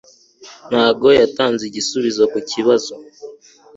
[0.69, 2.93] Ntabwo yatanze igisubizo kubibazo.